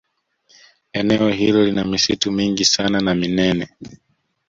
Eneo 0.93 1.29
hilo 1.29 1.61
lina 1.65 1.83
misitu 1.83 2.31
mingi 2.31 2.65
sana 2.65 2.99
na 2.99 3.13
minene 3.15 3.67